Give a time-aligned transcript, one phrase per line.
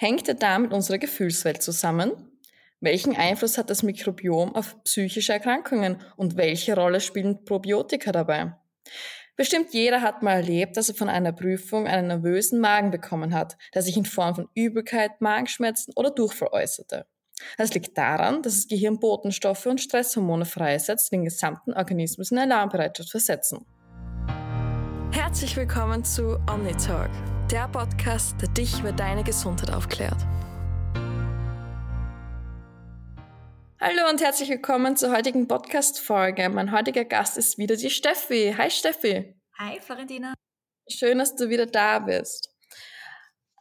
[0.00, 2.12] Hängt er da mit unserer Gefühlswelt zusammen?
[2.78, 8.54] Welchen Einfluss hat das Mikrobiom auf psychische Erkrankungen und welche Rolle spielen Probiotika dabei?
[9.34, 13.56] Bestimmt jeder hat mal erlebt, dass er von einer Prüfung einen nervösen Magen bekommen hat,
[13.74, 17.04] der sich in Form von Übelkeit, Magenschmerzen oder Durchfall äußerte.
[17.56, 22.38] Das liegt daran, dass das Gehirn Botenstoffe und Stresshormone freisetzt, die den gesamten Organismus in
[22.38, 23.66] Alarmbereitschaft versetzen.
[25.10, 27.10] Herzlich willkommen zu OmniTalk,
[27.50, 30.18] der Podcast, der dich über deine Gesundheit aufklärt.
[33.80, 36.50] Hallo und herzlich willkommen zur heutigen Podcast-Folge.
[36.50, 38.54] Mein heutiger Gast ist wieder die Steffi.
[38.58, 39.34] Hi Steffi.
[39.58, 40.34] Hi Florentina.
[40.90, 42.54] Schön, dass du wieder da bist.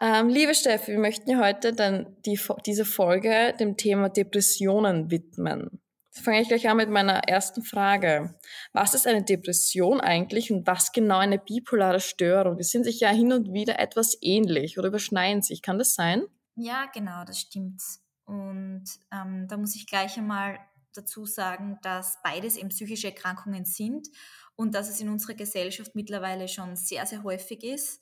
[0.01, 5.81] Ähm, liebe Steffi, wir möchten heute dann die, diese Folge dem Thema Depressionen widmen.
[6.17, 8.35] Fange ich gleich an mit meiner ersten Frage.
[8.73, 12.57] Was ist eine Depression eigentlich und was genau eine bipolare Störung?
[12.57, 15.61] Die sind sich ja hin und wieder etwas ähnlich oder überschneiden sich.
[15.61, 16.23] Kann das sein?
[16.55, 17.81] Ja, genau, das stimmt.
[18.25, 20.59] Und ähm, da muss ich gleich einmal
[20.93, 24.07] dazu sagen, dass beides eben psychische Erkrankungen sind
[24.55, 28.01] und dass es in unserer Gesellschaft mittlerweile schon sehr, sehr häufig ist.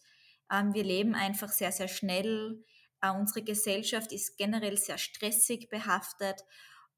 [0.51, 2.63] Ähm, wir leben einfach sehr, sehr schnell.
[3.01, 6.43] Äh, unsere Gesellschaft ist generell sehr stressig behaftet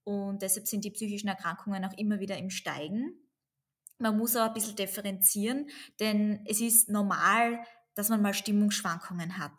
[0.08, 3.12] und deshalb sind die psychischen Erkrankungen auch immer wieder im Steigen.
[4.00, 5.70] Man muss aber ein bisschen differenzieren,
[6.00, 7.60] denn es ist normal,
[7.94, 9.52] dass man mal Stimmungsschwankungen hat.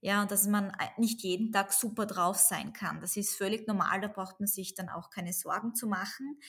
[0.00, 3.02] Ja, und dass man nicht jeden Tag super drauf sein kann.
[3.02, 6.40] Das ist völlig normal, da braucht man sich dann auch keine Sorgen zu machen.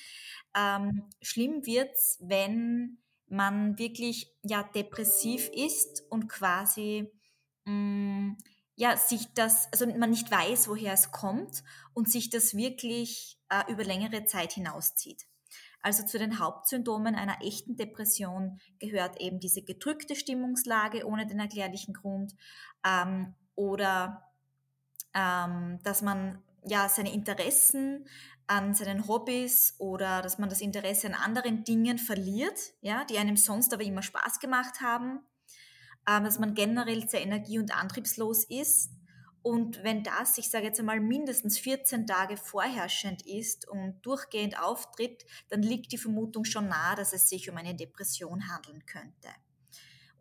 [0.56, 7.12] Ähm, schlimm wird's, wenn man wirklich ja depressiv ist und quasi
[7.66, 8.38] mh, mm,
[8.82, 13.72] ja sich das, also man nicht weiß, woher es kommt und sich das wirklich äh,
[13.72, 15.28] über längere Zeit hinauszieht.
[15.84, 21.94] Also zu den Hauptsymptomen einer echten Depression gehört eben diese gedrückte Stimmungslage ohne den erklärlichen
[21.94, 22.34] Grund,
[22.84, 24.32] ähm, oder
[25.14, 28.08] ähm, dass man ja seine Interessen
[28.48, 33.38] an seinen Hobbys oder dass man das Interesse an anderen Dingen verliert, ja, die einem
[33.38, 35.20] sonst aber immer Spaß gemacht haben,
[36.06, 38.92] dass man generell sehr energie- und antriebslos ist.
[39.44, 45.26] Und wenn das, ich sage jetzt einmal, mindestens 14 Tage vorherrschend ist und durchgehend auftritt,
[45.50, 49.30] dann liegt die Vermutung schon nahe, dass es sich um eine Depression handeln könnte.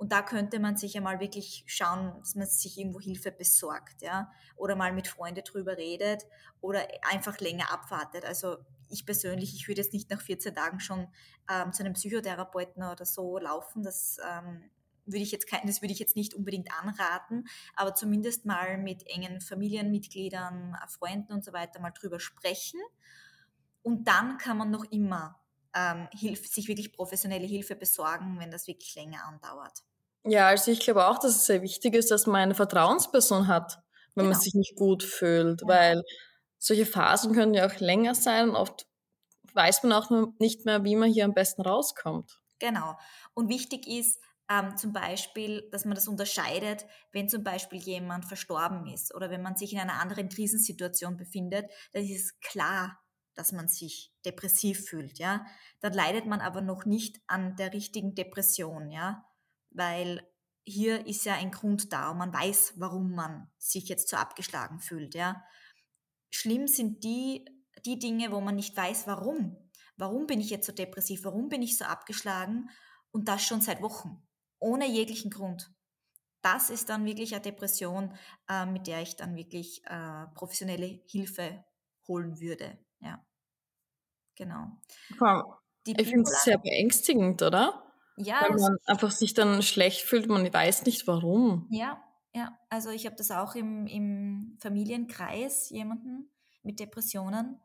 [0.01, 4.33] Und da könnte man sich einmal wirklich schauen, dass man sich irgendwo Hilfe besorgt, ja,
[4.57, 6.25] oder mal mit Freunden drüber redet
[6.63, 8.25] oder einfach länger abwartet.
[8.25, 8.57] Also
[8.89, 11.09] ich persönlich, ich würde jetzt nicht nach 14 Tagen schon
[11.51, 13.83] ähm, zu einem Psychotherapeuten oder so laufen.
[13.83, 14.71] Das ähm,
[15.07, 19.41] würde ich jetzt das würde ich jetzt nicht unbedingt anraten, aber zumindest mal mit engen
[19.41, 22.81] Familienmitgliedern, Freunden und so weiter mal drüber sprechen.
[23.83, 25.41] Und dann kann man noch immer
[25.75, 29.83] ähm, Hilf, sich wirklich professionelle Hilfe besorgen, wenn das wirklich länger andauert.
[30.25, 33.79] Ja, also ich glaube auch, dass es sehr wichtig ist, dass man eine Vertrauensperson hat,
[34.15, 34.35] wenn genau.
[34.35, 35.73] man sich nicht gut fühlt, genau.
[35.73, 36.03] weil
[36.59, 38.87] solche Phasen können ja auch länger sein und oft
[39.55, 42.41] weiß man auch nicht mehr, wie man hier am besten rauskommt.
[42.59, 42.99] Genau.
[43.35, 48.87] Und wichtig ist ähm, zum Beispiel, dass man das unterscheidet, wenn zum Beispiel jemand verstorben
[48.87, 53.01] ist oder wenn man sich in einer anderen Krisensituation befindet, dann ist es klar,
[53.35, 55.47] dass man sich depressiv fühlt, ja.
[55.81, 59.25] Dann leidet man aber noch nicht an der richtigen Depression, ja
[59.71, 60.27] weil
[60.65, 64.81] hier ist ja ein Grund da und man weiß, warum man sich jetzt so abgeschlagen
[64.81, 65.15] fühlt.
[65.15, 65.43] Ja.
[66.31, 67.45] Schlimm sind die,
[67.85, 69.57] die Dinge, wo man nicht weiß, warum.
[69.97, 71.25] Warum bin ich jetzt so depressiv?
[71.25, 72.71] Warum bin ich so abgeschlagen?
[73.11, 74.23] Und das schon seit Wochen,
[74.61, 75.73] ohne jeglichen Grund.
[76.43, 78.15] Das ist dann wirklich eine Depression,
[78.49, 81.65] äh, mit der ich dann wirklich äh, professionelle Hilfe
[82.09, 82.79] holen würde.
[83.01, 83.25] Ja,
[84.37, 84.69] genau.
[85.19, 85.57] Wow.
[85.87, 87.91] ich finde es sehr beängstigend, oder?
[88.17, 88.43] Ja.
[88.43, 91.67] Weil man einfach sich dann schlecht fühlt, man weiß nicht warum.
[91.71, 92.03] Ja,
[92.35, 92.59] ja.
[92.69, 96.31] Also ich habe das auch im, im Familienkreis, jemanden
[96.63, 97.61] mit Depressionen.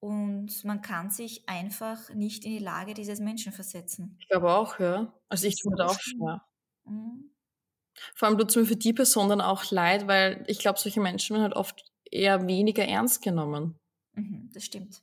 [0.00, 4.16] Und man kann sich einfach nicht in die Lage dieses Menschen versetzen.
[4.20, 5.12] Ich glaube auch, ja.
[5.28, 6.42] Also ich tue auch schwer.
[6.84, 7.30] Mhm.
[8.14, 11.00] Vor allem tut es mir für die Person dann auch leid, weil ich glaube, solche
[11.00, 13.76] Menschen werden halt oft eher weniger ernst genommen.
[14.12, 15.02] Mhm, das stimmt.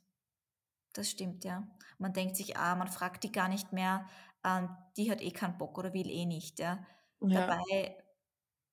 [0.94, 1.68] Das stimmt, ja.
[1.98, 4.08] Man denkt sich, ah, man fragt die gar nicht mehr,
[4.44, 6.58] ähm, die hat eh keinen Bock oder will eh nicht.
[6.58, 6.86] Ja.
[7.20, 7.46] ja.
[7.46, 7.96] Dabei,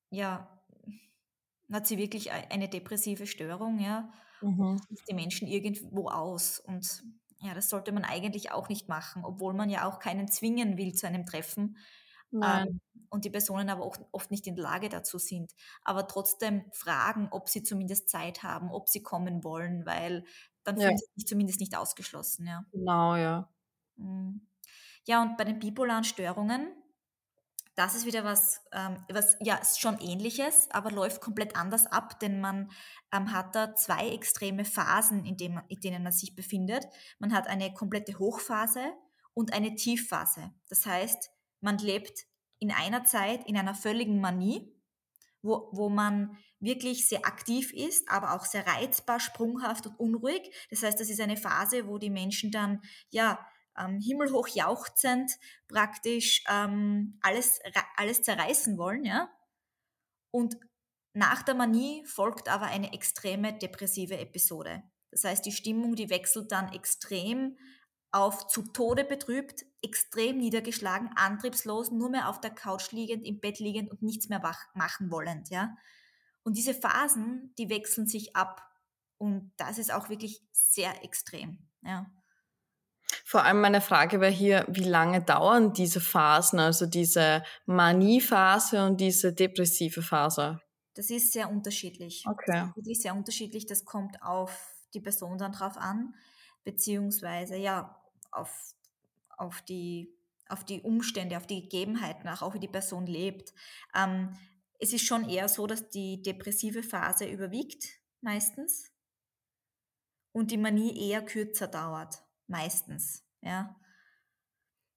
[0.09, 0.63] ja,
[1.71, 4.11] hat sie wirklich eine depressive Störung, ja,
[4.43, 4.79] mhm.
[5.09, 6.59] die Menschen irgendwo aus.
[6.59, 7.03] Und
[7.39, 10.93] ja, das sollte man eigentlich auch nicht machen, obwohl man ja auch keinen zwingen will
[10.93, 11.77] zu einem Treffen.
[12.41, 15.53] Ähm, und die Personen aber auch oft nicht in der Lage dazu sind.
[15.83, 20.25] Aber trotzdem fragen, ob sie zumindest Zeit haben, ob sie kommen wollen, weil
[20.63, 20.87] dann ja.
[20.87, 22.47] fühlen sie sich zumindest nicht ausgeschlossen.
[22.47, 22.65] Ja.
[22.71, 23.49] Genau, ja.
[23.97, 24.47] Mhm.
[25.05, 26.71] Ja, und bei den bipolaren Störungen
[27.75, 32.19] das ist wieder was, ähm, was ja ist schon ähnliches, aber läuft komplett anders ab,
[32.19, 32.69] denn man
[33.11, 36.85] ähm, hat da zwei extreme Phasen, in, dem, in denen man sich befindet.
[37.19, 38.93] Man hat eine komplette Hochphase
[39.33, 40.51] und eine Tiefphase.
[40.69, 41.31] Das heißt,
[41.61, 42.25] man lebt
[42.59, 44.71] in einer Zeit in einer völligen Manie,
[45.41, 50.53] wo, wo man wirklich sehr aktiv ist, aber auch sehr reizbar, sprunghaft und unruhig.
[50.69, 53.45] Das heißt, das ist eine Phase, wo die Menschen dann ja
[53.77, 55.31] ähm, himmelhoch jauchzend
[55.67, 57.59] praktisch ähm, alles,
[57.95, 59.29] alles zerreißen wollen, ja.
[60.31, 60.57] Und
[61.13, 64.83] nach der Manie folgt aber eine extreme depressive Episode.
[65.11, 67.57] Das heißt, die Stimmung, die wechselt dann extrem
[68.11, 73.59] auf zu Tode betrübt, extrem niedergeschlagen, antriebslos, nur mehr auf der Couch liegend, im Bett
[73.59, 74.41] liegend und nichts mehr
[74.73, 75.75] machen wollend, ja.
[76.43, 78.61] Und diese Phasen, die wechseln sich ab.
[79.17, 82.11] Und das ist auch wirklich sehr extrem, ja.
[83.23, 88.99] Vor allem meine Frage wäre hier, wie lange dauern diese Phasen, also diese Maniephase und
[88.99, 90.59] diese depressive Phase?
[90.93, 92.25] Das ist sehr unterschiedlich.
[92.27, 92.69] Okay.
[92.75, 93.65] Das ist sehr unterschiedlich.
[93.65, 96.13] Das kommt auf die Person dann drauf an,
[96.65, 97.97] beziehungsweise ja,
[98.31, 98.75] auf,
[99.37, 100.13] auf, die,
[100.49, 103.53] auf die Umstände, auf die Gegebenheiten, auch wie die Person lebt.
[103.95, 104.37] Ähm,
[104.79, 107.85] es ist schon eher so, dass die depressive Phase überwiegt,
[108.19, 108.91] meistens,
[110.33, 113.23] und die Manie eher kürzer dauert meistens.
[113.41, 113.75] Ja.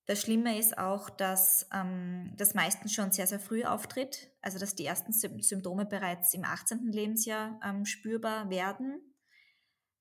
[0.07, 4.77] Das Schlimme ist auch, dass ähm, das meistens schon sehr, sehr früh auftritt, also dass
[4.77, 6.93] die ersten Symptome bereits im 18.
[6.93, 9.01] Lebensjahr ähm, spürbar werden.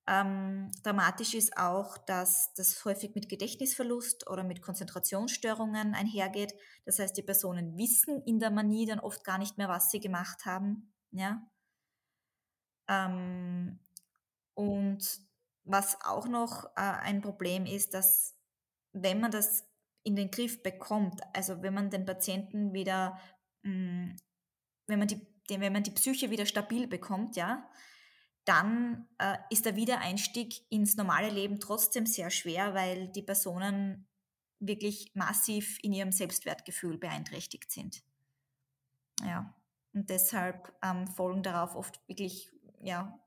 [0.07, 6.53] Ähm, dramatisch ist auch, dass das häufig mit Gedächtnisverlust oder mit Konzentrationsstörungen einhergeht.
[6.85, 9.99] Das heißt, die Personen wissen in der Manie dann oft gar nicht mehr, was sie
[9.99, 10.93] gemacht haben.
[11.09, 11.41] Ja?
[12.87, 13.79] Ähm,
[14.53, 15.19] und
[15.65, 18.35] was auch noch äh, ein Problem ist, dass
[18.93, 19.67] wenn man das
[20.03, 23.19] in den Griff bekommt, also wenn man den Patienten wieder,
[23.63, 24.15] mh, hm,
[24.87, 25.19] wenn, man die,
[25.49, 27.67] wenn man die Psyche wieder stabil bekommt, ja,
[28.45, 34.07] dann äh, ist der Wiedereinstieg ins normale Leben trotzdem sehr schwer, weil die Personen
[34.59, 38.03] wirklich massiv in ihrem Selbstwertgefühl beeinträchtigt sind.
[39.21, 39.55] Ja,
[39.93, 42.51] und deshalb ähm, folgen darauf oft wirklich
[42.81, 43.19] ja,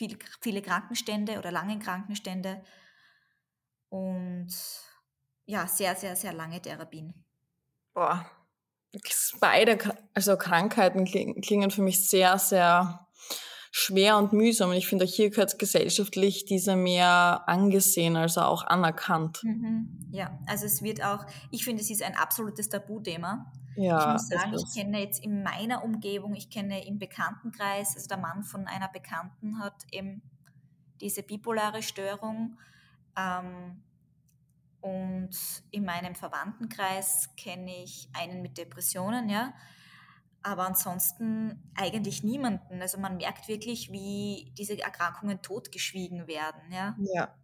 [0.00, 2.64] viel, viele Krankenstände oder lange Krankenstände
[3.90, 4.48] und
[5.44, 7.26] ja, sehr, sehr, sehr lange Therapien.
[7.92, 8.24] Boah,
[9.40, 9.78] beide
[10.14, 13.08] also Krankheiten klingen für mich sehr, sehr
[13.70, 14.70] schwer und mühsam.
[14.70, 19.42] Und ich finde, hier gehört gesellschaftlich diese mehr angesehen, also auch anerkannt.
[19.42, 20.08] Mhm.
[20.10, 23.52] Ja, also es wird auch, ich finde, es ist ein absolutes Tabuthema.
[23.76, 28.08] Ja, ich muss sagen, ich kenne jetzt in meiner Umgebung, ich kenne im Bekanntenkreis, also
[28.08, 30.22] der Mann von einer Bekannten hat eben
[31.00, 32.58] diese bipolare Störung.
[33.16, 33.82] Ähm,
[34.80, 35.30] und
[35.70, 39.52] in meinem Verwandtenkreis kenne ich einen mit Depressionen, ja.
[40.42, 42.80] Aber ansonsten eigentlich niemanden.
[42.80, 46.96] Also man merkt wirklich, wie diese Erkrankungen totgeschwiegen werden, ja.
[47.14, 47.34] Ja.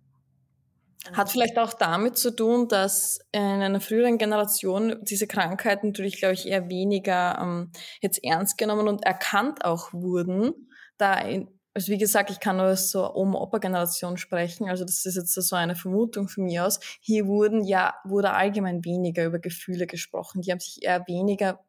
[1.12, 6.34] Hat vielleicht auch damit zu tun, dass in einer früheren Generation diese Krankheiten natürlich, glaube
[6.34, 7.70] ich, eher weniger ähm,
[8.00, 10.68] jetzt ernst genommen und erkannt auch wurden.
[10.98, 15.34] Da, in, also wie gesagt, ich kann nur so Oma-Opa-Generation sprechen, also das ist jetzt
[15.34, 16.80] so eine Vermutung von mir aus.
[17.00, 20.40] Hier wurden ja, wurde allgemein weniger über Gefühle gesprochen.
[20.40, 21.65] Die haben sich eher weniger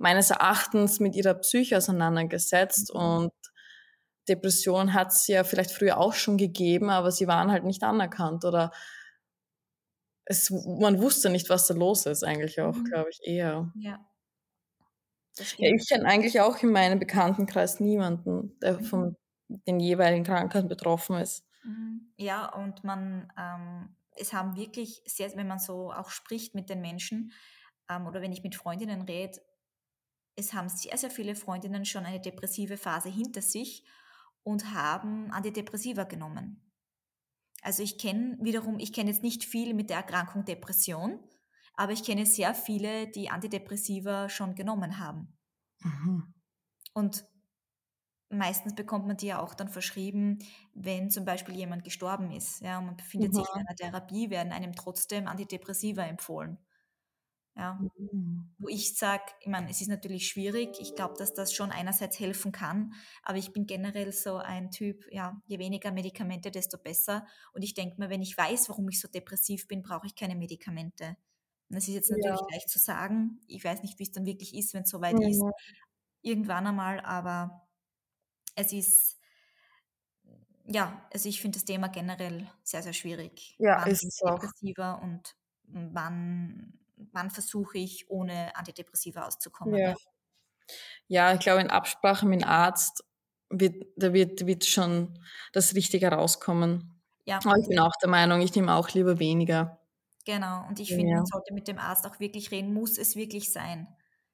[0.00, 3.32] meines Erachtens mit ihrer Psyche auseinandergesetzt und
[4.28, 8.44] Depression hat es ja vielleicht früher auch schon gegeben, aber sie waren halt nicht anerkannt
[8.44, 8.72] oder
[10.24, 12.84] es, man wusste nicht, was da los ist, eigentlich auch, mhm.
[12.84, 13.70] glaube ich, eher.
[13.74, 13.98] Ja.
[15.36, 18.84] ja ich kenne eigentlich auch in meinem Bekanntenkreis niemanden, der mhm.
[18.84, 19.16] von
[19.48, 21.44] den jeweiligen Krankheiten betroffen ist.
[21.64, 22.12] Mhm.
[22.16, 26.80] Ja, und man, ähm, es haben wirklich sehr, wenn man so auch spricht mit den
[26.80, 27.32] Menschen
[27.90, 29.40] ähm, oder wenn ich mit Freundinnen rede,
[30.36, 33.84] es haben sehr, sehr viele Freundinnen schon eine depressive Phase hinter sich
[34.42, 36.70] und haben Antidepressiva genommen.
[37.62, 41.20] Also ich kenne wiederum, ich kenne jetzt nicht viel mit der Erkrankung Depression,
[41.74, 45.36] aber ich kenne sehr viele, die Antidepressiva schon genommen haben.
[45.80, 46.34] Mhm.
[46.94, 47.24] Und
[48.30, 50.38] meistens bekommt man die ja auch dann verschrieben,
[50.74, 52.60] wenn zum Beispiel jemand gestorben ist.
[52.62, 53.36] Ja, und man befindet mhm.
[53.36, 56.58] sich in einer Therapie, werden einem trotzdem Antidepressiva empfohlen.
[57.56, 57.78] Ja.
[57.98, 58.50] Mhm.
[58.58, 60.78] Wo ich sage, ich meine, es ist natürlich schwierig.
[60.80, 65.06] Ich glaube, dass das schon einerseits helfen kann, aber ich bin generell so ein Typ,
[65.10, 67.26] ja, je weniger Medikamente, desto besser.
[67.52, 70.36] Und ich denke mir, wenn ich weiß, warum ich so depressiv bin, brauche ich keine
[70.36, 71.16] Medikamente.
[71.68, 72.46] Und das ist jetzt natürlich ja.
[72.50, 73.40] leicht zu sagen.
[73.46, 75.22] Ich weiß nicht, wie es dann wirklich ist, wenn es soweit mhm.
[75.22, 75.42] ist.
[76.22, 77.68] Irgendwann einmal, aber
[78.54, 79.18] es ist,
[80.66, 83.56] ja, also ich finde das Thema generell sehr, sehr schwierig.
[83.58, 84.38] Ja, wann ist es auch.
[84.38, 86.78] depressiver und wann
[87.12, 89.76] wann versuche ich, ohne Antidepressiva auszukommen.
[89.76, 89.94] Ja,
[91.08, 93.04] ja ich glaube, in Absprache mit dem Arzt
[93.50, 95.18] wird, da wird, wird schon
[95.52, 97.00] das Richtige rauskommen.
[97.24, 97.38] Ja.
[97.44, 99.80] Aber ich bin auch der Meinung, ich nehme auch lieber weniger.
[100.24, 101.16] Genau, und ich finde, ja.
[101.16, 103.88] man sollte mit dem Arzt auch wirklich reden, muss es wirklich sein?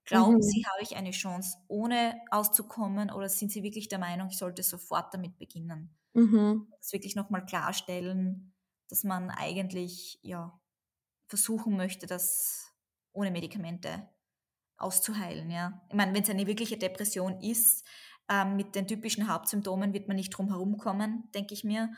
[0.04, 0.42] Glauben mhm.
[0.42, 4.62] Sie, habe ich eine Chance, ohne auszukommen, oder sind Sie wirklich der Meinung, ich sollte
[4.62, 5.96] sofort damit beginnen?
[6.14, 6.68] Mhm.
[6.78, 8.54] Das wirklich nochmal klarstellen,
[8.88, 10.58] dass man eigentlich ja,
[11.28, 12.72] versuchen möchte, das
[13.12, 14.08] ohne Medikamente
[14.76, 15.50] auszuheilen.
[15.50, 15.82] Ja?
[15.88, 17.86] Ich meine, wenn es eine wirkliche Depression ist,
[18.28, 21.92] ähm, mit den typischen Hauptsymptomen wird man nicht drum herum kommen, denke ich mir.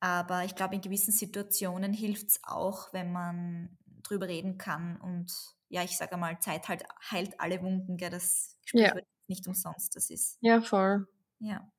[0.00, 4.96] Aber ich glaube, in gewissen Situationen hilft es auch, wenn man drüber reden kann.
[5.00, 5.32] Und
[5.68, 7.96] ja, ich sage mal, Zeit halt heilt alle Wunden.
[7.96, 8.10] Gell?
[8.10, 9.00] Das Gespräch ja.
[9.26, 9.96] nicht umsonst.
[9.96, 10.38] Das ist.
[10.40, 11.06] Ja, voll.
[11.40, 11.70] Ja.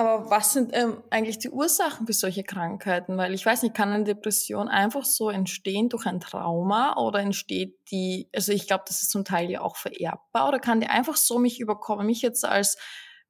[0.00, 3.18] Aber was sind ähm, eigentlich die Ursachen für solche Krankheiten?
[3.18, 7.76] Weil ich weiß nicht, kann eine Depression einfach so entstehen durch ein Trauma oder entsteht
[7.90, 11.18] die, also ich glaube, das ist zum Teil ja auch vererbbar oder kann die einfach
[11.18, 12.78] so mich überkommen, mich jetzt als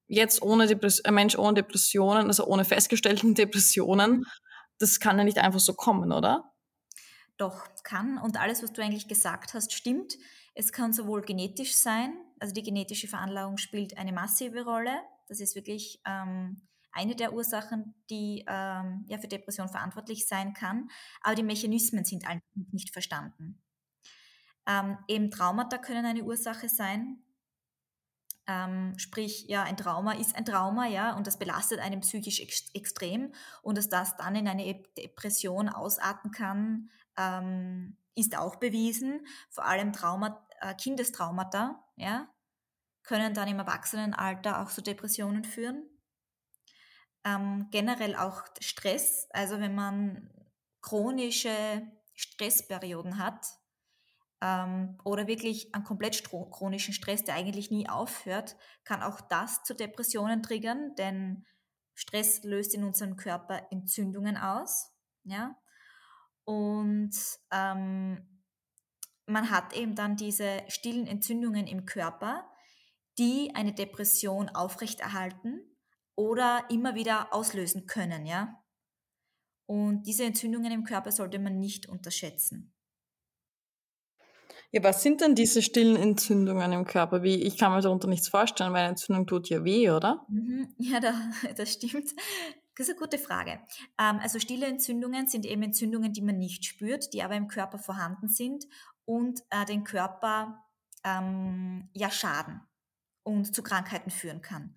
[0.06, 4.24] jetzt ohne Depression, ein Mensch ohne Depressionen, also ohne festgestellten Depressionen,
[4.78, 6.52] das kann ja nicht einfach so kommen, oder?
[7.36, 8.16] Doch, kann.
[8.16, 10.18] Und alles, was du eigentlich gesagt hast, stimmt.
[10.54, 15.00] Es kann sowohl genetisch sein, also die genetische Veranlagung spielt eine massive Rolle.
[15.30, 16.60] Das ist wirklich ähm,
[16.92, 20.90] eine der Ursachen, die ähm, ja, für Depression verantwortlich sein kann.
[21.22, 22.24] Aber die Mechanismen sind
[22.72, 23.62] nicht verstanden.
[24.66, 27.22] Ähm, eben Traumata können eine Ursache sein.
[28.48, 32.70] Ähm, sprich, ja, ein Trauma ist ein Trauma, ja, und das belastet einen psychisch ex
[32.74, 33.32] extrem
[33.62, 39.24] und dass das dann in eine Depression ausarten kann, ähm, ist auch bewiesen.
[39.50, 42.28] Vor allem Trauma, äh, Kindestraumata, ja,
[43.10, 45.82] können dann im Erwachsenenalter auch zu Depressionen führen.
[47.24, 50.30] Ähm, generell auch Stress, also wenn man
[50.80, 51.50] chronische
[52.14, 53.44] Stressperioden hat
[54.40, 59.74] ähm, oder wirklich einen komplett chronischen Stress, der eigentlich nie aufhört, kann auch das zu
[59.74, 61.44] Depressionen triggern, denn
[61.94, 64.92] Stress löst in unserem Körper Entzündungen aus.
[65.24, 65.56] Ja?
[66.44, 67.16] Und
[67.50, 68.40] ähm,
[69.26, 72.46] man hat eben dann diese stillen Entzündungen im Körper,
[73.18, 75.62] die eine Depression aufrechterhalten
[76.14, 78.62] oder immer wieder auslösen können, ja.
[79.66, 82.74] Und diese Entzündungen im Körper sollte man nicht unterschätzen.
[84.72, 87.22] Ja, was sind denn diese stillen Entzündungen im Körper?
[87.22, 90.26] Wie, ich kann mir darunter nichts vorstellen, weil eine Entzündung tut ja weh, oder?
[90.28, 90.74] Mhm.
[90.78, 91.12] Ja, da,
[91.56, 92.10] das stimmt.
[92.76, 93.60] Das ist eine gute Frage.
[93.98, 97.78] Ähm, also stille Entzündungen sind eben Entzündungen, die man nicht spürt, die aber im Körper
[97.78, 98.64] vorhanden sind
[99.04, 100.64] und äh, den Körper
[101.04, 102.60] ähm, ja schaden
[103.22, 104.76] und zu Krankheiten führen kann.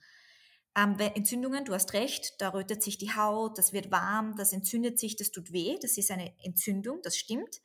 [0.75, 4.99] Ähm, Entzündungen, du hast recht, da rötet sich die Haut, das wird warm, das entzündet
[4.99, 7.61] sich, das tut weh, das ist eine Entzündung, das stimmt.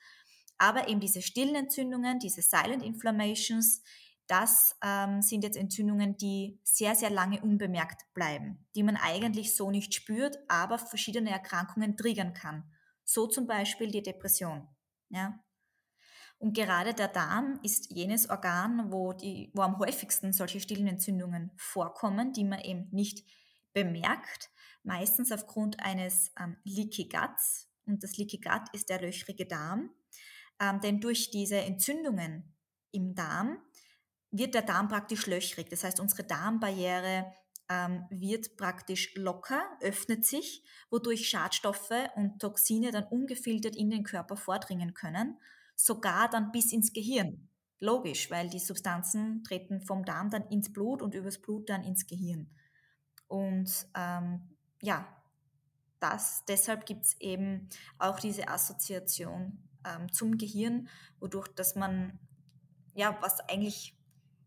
[0.58, 3.82] Aber eben diese stillen Entzündungen, diese Silent Inflammations,
[4.26, 9.70] das ähm, sind jetzt Entzündungen, die sehr, sehr lange unbemerkt bleiben, die man eigentlich so
[9.70, 12.70] nicht spürt, aber verschiedene Erkrankungen triggern kann.
[13.04, 14.68] So zum Beispiel die Depression.
[15.08, 15.42] Ja?
[16.38, 21.50] Und gerade der Darm ist jenes Organ, wo, die, wo am häufigsten solche stillen Entzündungen
[21.56, 23.26] vorkommen, die man eben nicht
[23.72, 24.50] bemerkt,
[24.84, 27.68] meistens aufgrund eines ähm, Leaky Guts.
[27.86, 29.90] Und das Leaky Gut ist der löchrige Darm.
[30.60, 32.54] Ähm, denn durch diese Entzündungen
[32.92, 33.58] im Darm
[34.30, 35.68] wird der Darm praktisch löchrig.
[35.70, 37.32] Das heißt, unsere Darmbarriere
[37.68, 44.36] ähm, wird praktisch locker, öffnet sich, wodurch Schadstoffe und Toxine dann ungefiltert in den Körper
[44.36, 45.36] vordringen können
[45.78, 47.48] sogar dann bis ins Gehirn.
[47.80, 52.06] Logisch, weil die Substanzen treten vom Darm dann ins Blut und übers Blut dann ins
[52.06, 52.50] Gehirn.
[53.28, 55.06] Und ähm, ja,
[56.00, 57.68] das, deshalb gibt es eben
[57.98, 60.88] auch diese Assoziation ähm, zum Gehirn,
[61.20, 62.18] wodurch, dass man,
[62.94, 63.96] ja, was eigentlich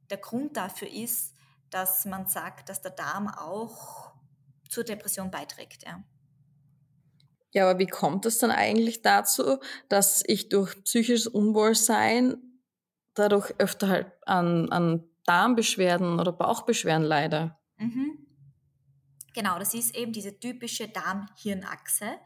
[0.10, 1.36] der Grund dafür ist,
[1.70, 4.14] dass man sagt, dass der Darm auch
[4.68, 5.84] zur Depression beiträgt.
[5.84, 6.04] Ja.
[7.51, 12.38] Ja, aber wie kommt es dann eigentlich dazu, dass ich durch psychisches Unwohlsein
[13.13, 17.58] dadurch öfter halt an, an Darmbeschwerden oder Bauchbeschwerden leide?
[17.77, 18.25] Mhm.
[19.34, 22.20] Genau, das ist eben diese typische Darm-Hirn-Achse.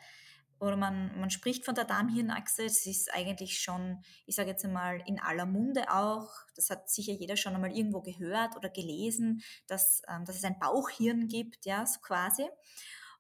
[0.60, 2.64] Oder man, man spricht von der Darm-Hirn-Achse.
[2.64, 6.30] Das ist eigentlich schon, ich sage jetzt einmal, in aller Munde auch.
[6.56, 10.60] Das hat sicher jeder schon einmal irgendwo gehört oder gelesen, dass, ähm, dass es ein
[10.60, 12.48] Bauchhirn gibt, ja, so quasi.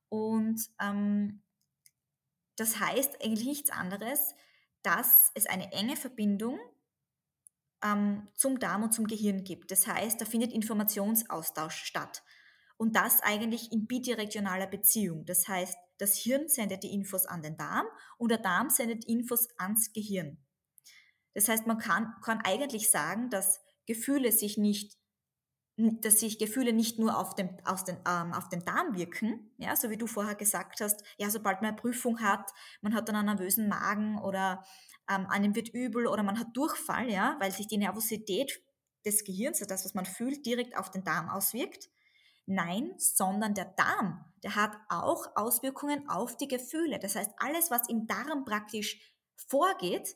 [0.09, 1.43] Und ähm,
[2.55, 4.35] das heißt eigentlich nichts anderes,
[4.81, 6.59] dass es eine enge Verbindung
[7.83, 9.71] ähm, zum Darm und zum Gehirn gibt.
[9.71, 12.24] Das heißt, da findet Informationsaustausch statt.
[12.77, 15.25] Und das eigentlich in bidirektionaler Beziehung.
[15.25, 17.85] Das heißt, das Hirn sendet die Infos an den Darm
[18.17, 20.38] und der Darm sendet Infos ans Gehirn.
[21.33, 24.97] Das heißt, man kann, kann eigentlich sagen, dass Gefühle sich nicht
[25.77, 29.75] dass sich Gefühle nicht nur auf den, aus den, ähm, auf den Darm wirken, ja,
[29.75, 32.51] so wie du vorher gesagt hast, ja, sobald man eine Prüfung hat,
[32.82, 34.63] man hat dann einen nervösen Magen oder
[35.10, 38.62] ähm, einem wird übel oder man hat Durchfall, ja, weil sich die Nervosität
[39.05, 41.89] des Gehirns, also das, was man fühlt, direkt auf den Darm auswirkt.
[42.48, 47.00] Nein, sondern der Darm, der hat auch Auswirkungen auf die Gefühle.
[47.00, 49.00] Das heißt, alles, was im Darm praktisch
[49.36, 50.15] vorgeht,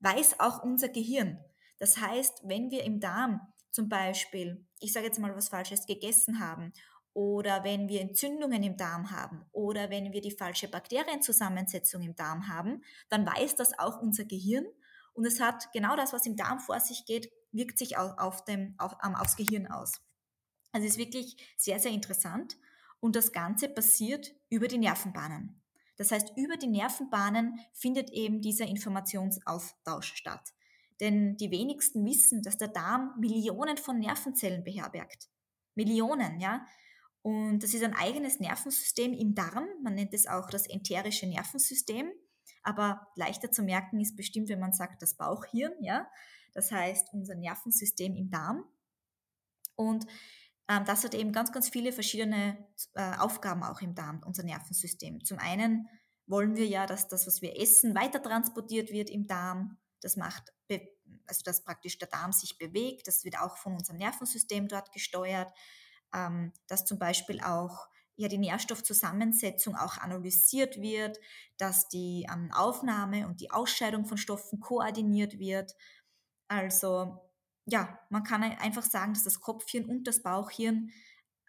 [0.00, 1.38] weiß auch unser Gehirn.
[1.78, 6.40] Das heißt, wenn wir im Darm zum Beispiel, ich sage jetzt mal was Falsches, gegessen
[6.40, 6.72] haben
[7.12, 12.48] oder wenn wir Entzündungen im Darm haben oder wenn wir die falsche Bakterienzusammensetzung im Darm
[12.48, 14.66] haben, dann weiß das auch unser Gehirn
[15.12, 18.44] und es hat genau das, was im Darm vor sich geht, wirkt sich auf, auf
[18.44, 20.00] dem, auf, um, aufs Gehirn aus.
[20.72, 22.56] Also ist wirklich sehr, sehr interessant
[23.00, 25.60] und das Ganze passiert über die Nervenbahnen.
[25.96, 30.52] Das heißt, über die Nervenbahnen findet eben dieser Informationsaustausch statt.
[31.00, 35.28] Denn die wenigsten wissen, dass der Darm Millionen von Nervenzellen beherbergt.
[35.74, 36.66] Millionen, ja.
[37.22, 39.66] Und das ist ein eigenes Nervensystem im Darm.
[39.82, 42.10] Man nennt es auch das enterische Nervensystem.
[42.62, 46.06] Aber leichter zu merken ist bestimmt, wenn man sagt, das Bauchhirn, ja.
[46.52, 48.64] Das heißt, unser Nervensystem im Darm.
[49.76, 50.06] Und
[50.68, 52.58] ähm, das hat eben ganz, ganz viele verschiedene
[52.94, 55.24] äh, Aufgaben auch im Darm, unser Nervensystem.
[55.24, 55.88] Zum einen
[56.26, 59.78] wollen wir ja, dass das, was wir essen, weiter transportiert wird im Darm.
[60.00, 60.52] Das macht,
[61.26, 63.06] also dass praktisch der Darm sich bewegt.
[63.06, 65.52] Das wird auch von unserem Nervensystem dort gesteuert.
[66.14, 71.18] Ähm, dass zum Beispiel auch ja, die Nährstoffzusammensetzung auch analysiert wird,
[71.56, 75.74] dass die ähm, Aufnahme und die Ausscheidung von Stoffen koordiniert wird.
[76.48, 77.18] Also
[77.64, 80.90] ja, man kann einfach sagen, dass das Kopfhirn und das Bauchhirn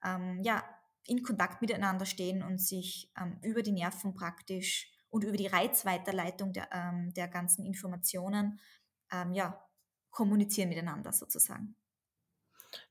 [0.04, 0.64] ähm, ja,
[1.06, 6.54] in Kontakt miteinander stehen und sich ähm, über die Nerven praktisch und über die Reizweiterleitung
[6.54, 8.60] der, ähm, der ganzen Informationen
[9.12, 9.64] ähm, ja,
[10.10, 11.76] kommunizieren miteinander sozusagen.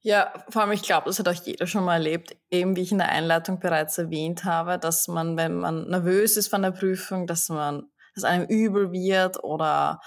[0.02, 2.92] Ja, vor allem, ich glaube, das hat auch jeder schon mal erlebt, eben wie ich
[2.92, 7.26] in der Einleitung bereits erwähnt habe, dass man, wenn man nervös ist von der Prüfung,
[7.26, 10.00] dass man, dass einem übel wird oder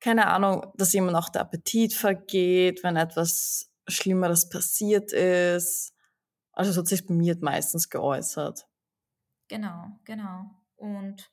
[0.00, 5.94] keine Ahnung, dass jemand auch der Appetit vergeht, wenn etwas Schlimmeres passiert ist.
[6.52, 8.66] Also so hat sich bei mir meistens geäußert.
[9.46, 10.61] Genau, genau.
[10.82, 11.30] Und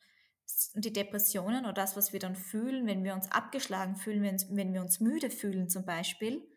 [0.76, 4.82] die Depressionen oder das, was wir dann fühlen, wenn wir uns abgeschlagen fühlen, wenn, wir
[4.82, 6.48] uns müde fühlen zum Beispiel,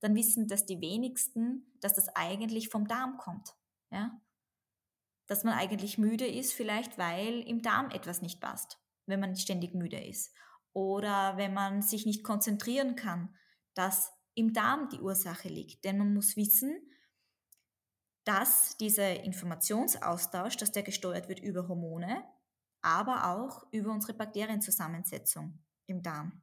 [0.00, 3.54] dann wissen das die wenigsten, dass das eigentlich vom Darm kommt.
[3.92, 4.20] Ja?
[5.26, 9.74] Dass man eigentlich müde ist, vielleicht weil im Darm etwas nicht passt, wenn man ständig
[9.74, 10.34] müde ist.
[10.72, 13.32] Oder wenn man sich nicht konzentrieren kann,
[13.74, 15.84] dass im Darm die Ursache liegt.
[15.84, 16.76] Denn man muss wissen,
[18.24, 22.24] dass dieser Informationsaustausch, dass der gesteuert wird über Hormone,
[22.82, 26.42] aber auch über unsere Bakterienzusammensetzung im Darm.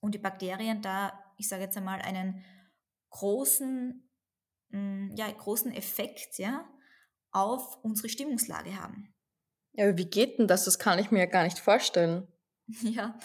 [0.00, 2.44] Und die Bakterien da, ich sage jetzt einmal, einen
[3.10, 4.08] großen,
[4.68, 6.68] mm, ja, großen Effekt ja,
[7.30, 9.14] auf unsere Stimmungslage haben.
[9.72, 10.64] Ja, aber wie geht denn das?
[10.64, 12.28] Das kann ich mir ja gar nicht vorstellen.
[12.80, 13.18] Ja,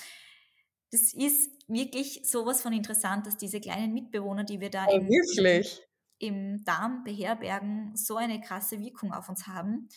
[0.92, 5.64] das ist wirklich sowas von interessant, dass diese kleinen Mitbewohner, die wir da oh, im,
[6.18, 9.88] im, Darm beherbergen, so eine krasse Wirkung auf uns haben.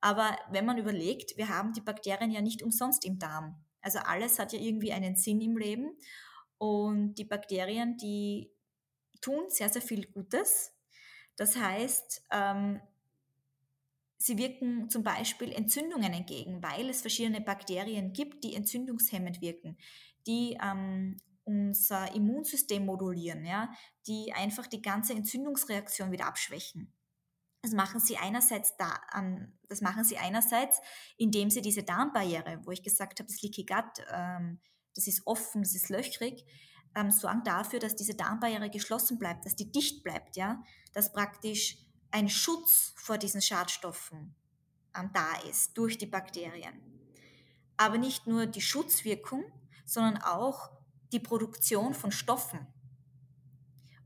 [0.00, 3.62] Aber wenn man überlegt, wir haben die Bakterien ja nicht umsonst im Darm.
[3.82, 5.96] Also alles hat ja irgendwie einen Sinn im Leben.
[6.58, 8.50] Und die Bakterien, die
[9.20, 10.74] tun sehr, sehr viel Gutes.
[11.36, 12.80] Das heißt, ähm,
[14.22, 19.78] Sie wirken zum Beispiel Entzündungen entgegen, weil es verschiedene Bakterien gibt, die entzündungshemmend wirken,
[20.26, 23.72] die ähm, unser Immunsystem modulieren, ja,
[24.06, 26.92] die einfach die ganze Entzündungsreaktion wieder abschwächen.
[27.62, 30.80] Das machen sie einerseits da, ähm, das machen sie einerseits,
[31.18, 34.60] indem sie diese Darmbarriere, wo ich gesagt habe, das Leaky Gut, ähm,
[34.94, 36.44] das ist offen, das ist löchrig,
[36.96, 41.76] ähm, sorgen dafür, dass diese Darmbarriere geschlossen bleibt, dass die dicht bleibt, ja, dass praktisch
[42.10, 44.34] ein Schutz vor diesen Schadstoffen
[44.96, 46.80] ähm, da ist durch die Bakterien.
[47.76, 49.44] Aber nicht nur die Schutzwirkung,
[49.86, 50.70] sondern auch
[51.12, 52.66] die Produktion von Stoffen.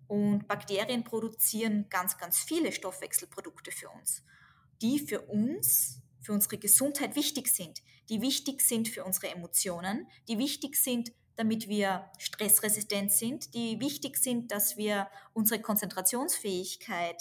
[0.06, 4.22] Und Bakterien produzieren ganz, ganz viele Stoffwechselprodukte für uns,
[4.82, 10.38] die für uns, für unsere Gesundheit wichtig sind, die wichtig sind für unsere Emotionen, die
[10.38, 17.20] wichtig sind, damit wir stressresistent sind, die wichtig sind, dass wir unsere Konzentrationsfähigkeit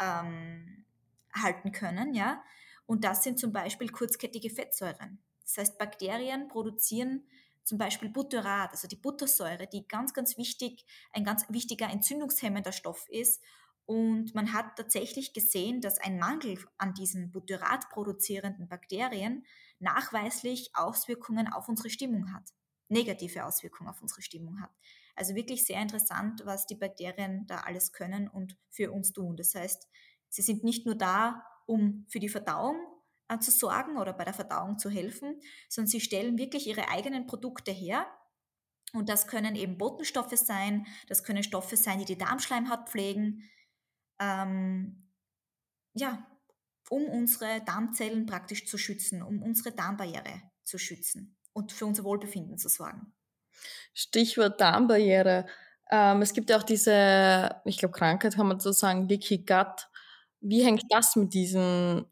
[0.00, 0.84] ähm,
[1.32, 2.42] halten können, ja.
[2.86, 5.22] Und das sind zum Beispiel kurzkettige Fettsäuren.
[5.42, 7.26] Das heißt, Bakterien produzieren
[7.64, 13.06] zum Beispiel Butyrat, also die Buttersäure, die ganz, ganz wichtig, ein ganz wichtiger entzündungshemmender Stoff
[13.08, 13.42] ist.
[13.86, 19.44] Und man hat tatsächlich gesehen, dass ein Mangel an diesen Butyrat produzierenden Bakterien
[19.78, 22.50] nachweislich Auswirkungen auf unsere Stimmung hat.
[22.88, 24.70] negative Auswirkungen auf unsere Stimmung hat.
[25.16, 29.36] Also wirklich sehr interessant, was die Bakterien da alles können und für uns tun.
[29.36, 29.88] Das heißt,
[30.28, 32.76] sie sind nicht nur da, um für die Verdauung
[33.40, 37.70] zu sorgen oder bei der Verdauung zu helfen, sondern sie stellen wirklich ihre eigenen Produkte
[37.70, 38.06] her.
[38.92, 43.42] Und das können eben Botenstoffe sein, das können Stoffe sein, die die Darmschleimhaut pflegen.
[44.20, 45.10] Ähm,
[45.94, 46.26] ja,
[46.90, 52.58] um unsere Darmzellen praktisch zu schützen, um unsere Darmbarriere zu schützen und für unser Wohlbefinden
[52.58, 53.12] zu sorgen.
[53.94, 55.46] Stichwort Darmbarriere.
[55.90, 59.88] Ähm, es gibt ja auch diese, ich glaube, Krankheit kann man so sagen, Leaky Gut.
[60.40, 62.04] Wie hängt das mit diesen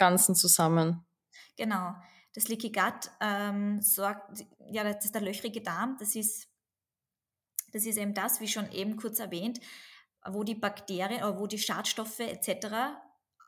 [0.00, 1.06] Ganzen zusammen?
[1.56, 1.94] Genau.
[2.32, 5.96] Das Leaky Gut ähm, sorgt, ja, das ist der löchrige Darm.
[6.00, 6.48] Das ist,
[7.72, 9.60] das ist eben das, wie schon eben kurz erwähnt,
[10.26, 12.96] wo die Bakterien, oder wo die Schadstoffe etc.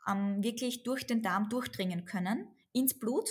[0.07, 3.29] Ähm, wirklich durch den Darm durchdringen können ins Blut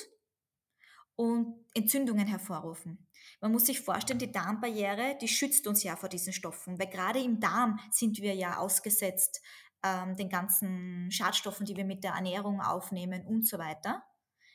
[1.14, 3.06] und Entzündungen hervorrufen.
[3.40, 7.20] Man muss sich vorstellen, die Darmbarriere, die schützt uns ja vor diesen Stoffen, weil gerade
[7.20, 9.40] im Darm sind wir ja ausgesetzt
[9.82, 14.02] ähm, den ganzen Schadstoffen, die wir mit der Ernährung aufnehmen und so weiter.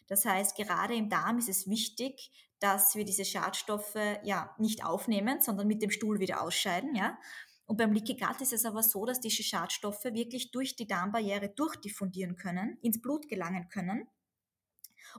[0.07, 5.41] Das heißt, gerade im Darm ist es wichtig, dass wir diese Schadstoffe ja nicht aufnehmen,
[5.41, 7.17] sondern mit dem Stuhl wieder ausscheiden, ja.
[7.65, 11.49] Und beim Leaky Gut ist es aber so, dass diese Schadstoffe wirklich durch die Darmbarriere
[11.49, 14.07] durchdiffundieren können, ins Blut gelangen können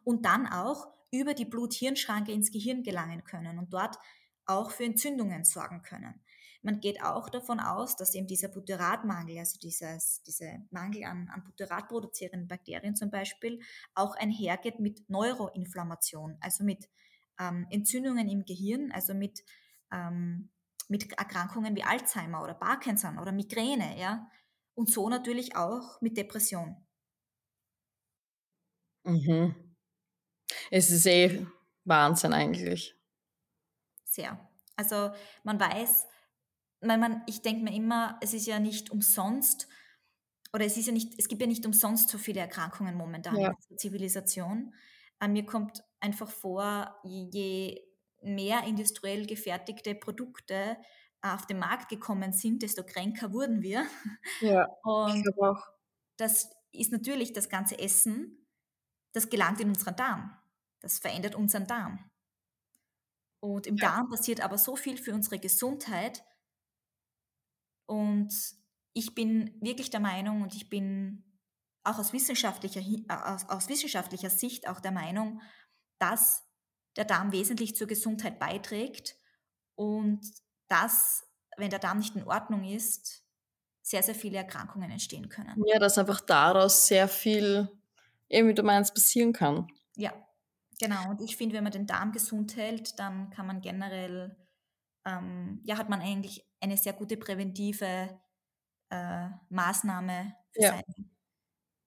[0.02, 3.98] und dann auch über die Blut-Hirn-Schranke ins Gehirn gelangen können und dort
[4.46, 6.22] auch für Entzündungen sorgen können.
[6.62, 11.44] Man geht auch davon aus, dass eben dieser Butyratmangel, also dieses, dieser Mangel an, an
[11.44, 13.60] Butyrat produzierenden Bakterien zum Beispiel,
[13.94, 16.88] auch einhergeht mit Neuroinflammation, also mit
[17.38, 19.44] ähm, Entzündungen im Gehirn, also mit,
[19.92, 20.50] ähm,
[20.88, 24.28] mit Erkrankungen wie Alzheimer oder Parkinson oder Migräne, ja,
[24.74, 26.76] und so natürlich auch mit Depression.
[29.04, 29.54] Mhm.
[30.70, 31.46] Es ist eh
[31.84, 32.94] Wahnsinn eigentlich.
[34.04, 34.38] Sehr.
[34.76, 35.10] Also
[35.42, 36.06] man weiß,
[36.80, 39.68] weil man, ich denke mir immer, es ist ja nicht umsonst,
[40.52, 43.48] oder es ist ja nicht, es gibt ja nicht umsonst so viele Erkrankungen momentan ja.
[43.48, 44.74] in unserer Zivilisation.
[45.20, 47.82] Äh, mir kommt einfach vor, je
[48.22, 50.76] mehr industriell gefertigte Produkte
[51.20, 53.86] auf den Markt gekommen sind, desto kränker wurden wir.
[54.40, 55.66] Ja, und auch.
[56.16, 58.46] das ist natürlich das ganze Essen,
[59.12, 60.36] das gelangt in unseren Darm.
[60.80, 62.10] Das verändert unseren Darm.
[63.40, 63.90] Und im ja.
[63.90, 66.24] Darm passiert aber so viel für unsere Gesundheit.
[67.88, 68.32] Und
[68.92, 71.24] ich bin wirklich der Meinung und ich bin
[71.84, 75.40] auch aus wissenschaftlicher, äh, aus, aus wissenschaftlicher Sicht auch der Meinung,
[75.98, 76.44] dass
[76.96, 79.16] der Darm wesentlich zur Gesundheit beiträgt
[79.74, 80.20] und
[80.68, 83.24] dass, wenn der Darm nicht in Ordnung ist,
[83.82, 85.62] sehr, sehr viele Erkrankungen entstehen können.
[85.66, 87.68] Ja, dass einfach daraus sehr viel,
[88.28, 89.66] eben wie du meinst, passieren kann.
[89.96, 90.12] Ja,
[90.78, 94.36] Genau, und ich finde, wenn man den Darm gesund hält, dann kann man generell,
[95.04, 98.20] ähm, ja, hat man eigentlich eine sehr gute präventive
[98.90, 100.70] äh, Maßnahme für ja.
[100.70, 101.08] seine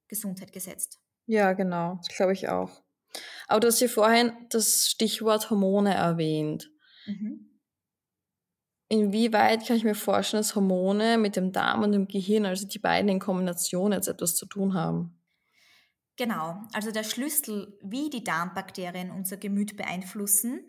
[0.07, 0.99] Gesundheit gesetzt.
[1.25, 2.83] Ja, genau, das glaube ich auch.
[3.47, 6.71] Aber du hast ja vorhin das Stichwort Hormone erwähnt.
[7.05, 7.51] Mhm.
[8.89, 12.79] Inwieweit kann ich mir vorstellen, dass Hormone mit dem Darm und dem Gehirn, also die
[12.79, 15.17] beiden in Kombination jetzt etwas zu tun haben?
[16.17, 20.67] Genau, also der Schlüssel, wie die Darmbakterien unser Gemüt beeinflussen,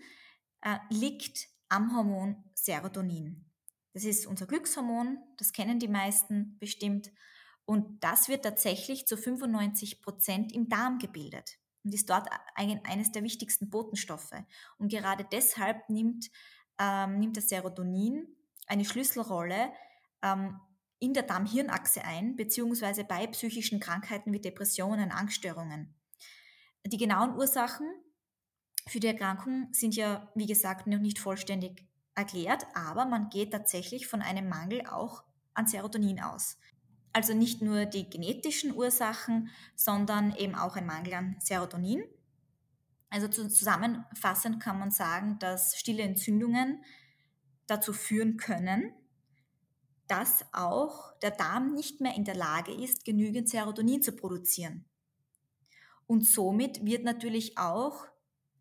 [0.61, 3.52] äh, liegt am Hormon Serotonin.
[3.93, 7.11] Das ist unser Glückshormon, das kennen die meisten bestimmt.
[7.65, 13.23] Und das wird tatsächlich zu 95 Prozent im Darm gebildet und ist dort eines der
[13.23, 14.33] wichtigsten Botenstoffe.
[14.79, 16.31] Und gerade deshalb nimmt,
[16.79, 18.27] ähm, nimmt das Serotonin
[18.67, 19.73] eine Schlüsselrolle
[20.23, 20.61] ähm,
[20.99, 25.95] in der Darm-Hirn-Achse ein, beziehungsweise bei psychischen Krankheiten wie Depressionen, Angststörungen.
[26.87, 27.89] Die genauen Ursachen
[28.89, 34.07] für die Erkrankung sind ja, wie gesagt, noch nicht vollständig erklärt, aber man geht tatsächlich
[34.07, 36.59] von einem Mangel auch an Serotonin aus.
[37.13, 42.05] Also nicht nur die genetischen Ursachen, sondern eben auch ein Mangel an Serotonin.
[43.11, 46.83] Also zusammenfassend kann man sagen, dass stille Entzündungen
[47.67, 48.93] dazu führen können,
[50.09, 54.87] dass auch der Darm nicht mehr in der Lage ist, genügend Serotonin zu produzieren.
[56.07, 58.07] Und somit wird natürlich auch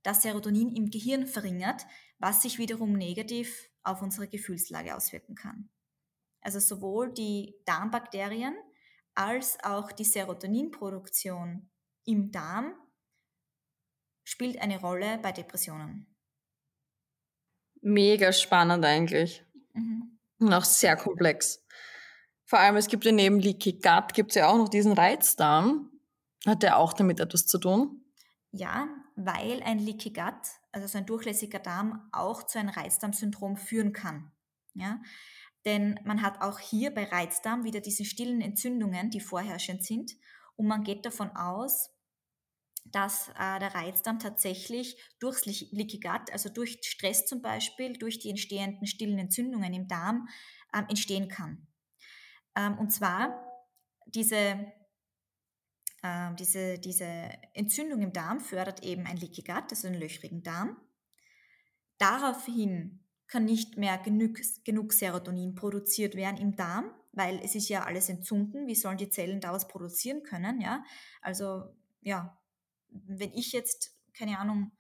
[0.03, 1.85] das Serotonin im Gehirn verringert,
[2.21, 5.69] was sich wiederum negativ auf unsere Gefühlslage auswirken kann.
[6.41, 8.55] Also sowohl die Darmbakterien
[9.15, 11.69] als auch die Serotoninproduktion
[12.05, 12.73] im Darm
[14.23, 16.07] spielt eine Rolle bei Depressionen.
[17.81, 19.43] Mega spannend eigentlich.
[19.73, 20.19] Mhm.
[20.39, 21.63] Und auch sehr komplex.
[22.45, 25.91] Vor allem, es gibt ja neben Leaky Gut, gibt es ja auch noch diesen Reizdarm.
[26.45, 28.03] Hat der auch damit etwas zu tun?
[28.51, 33.93] Ja, weil ein Leaky Gut also so ein durchlässiger Darm auch zu einem Reizdarmsyndrom führen
[33.93, 34.31] kann.
[34.73, 35.01] Ja?
[35.65, 40.13] Denn man hat auch hier bei Reizdarm wieder diese stillen Entzündungen, die vorherrschend sind.
[40.55, 41.91] Und man geht davon aus,
[42.85, 48.29] dass äh, der Reizdarm tatsächlich durchs Leaky Gut, also durch Stress zum Beispiel, durch die
[48.29, 50.27] entstehenden stillen Entzündungen im Darm
[50.73, 51.67] ähm, entstehen kann.
[52.55, 53.39] Ähm, und zwar
[54.07, 54.71] diese,
[56.01, 57.05] äh, diese, diese
[57.53, 60.77] Entzündung im Darm fördert eben ein Leaky Gut, also einen löchrigen Darm.
[61.97, 67.83] Daraufhin kann nicht mehr genug, genug Serotonin produziert werden im Darm, weil es ist ja
[67.83, 68.67] alles entzünden.
[68.67, 70.59] Wie sollen die Zellen da was produzieren können?
[70.59, 70.83] Ja,
[71.21, 71.63] also
[72.01, 72.37] ja,
[72.89, 74.71] wenn ich jetzt, keine Ahnung,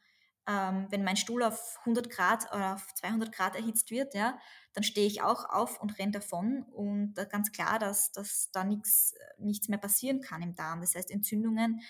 [0.47, 4.37] ähm, wenn mein Stuhl auf 100 Grad oder auf 200 Grad erhitzt wird, ja,
[4.73, 8.63] dann stehe ich auch auf und renne davon und da ganz klar, dass, dass da
[8.63, 10.81] nichts, nichts mehr passieren kann im Darm.
[10.81, 11.81] Das heißt, Entzündungen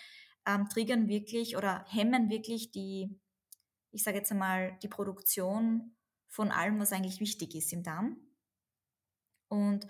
[0.46, 3.20] ähm, triggern wirklich oder hemmen wirklich die,
[3.92, 5.96] ich sage jetzt einmal, die Produktion
[6.28, 8.18] von allem, was eigentlich wichtig ist im Darm.
[9.48, 9.88] Und